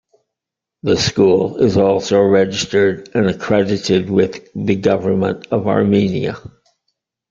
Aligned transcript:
The 0.81 0.97
school 0.97 1.57
is 1.57 1.77
also 1.77 2.23
registered 2.23 3.11
and 3.13 3.29
accredited 3.29 4.09
with 4.09 4.49
the 4.55 4.75
government 4.75 5.45
of 5.51 5.67
Armenia. 5.67 6.39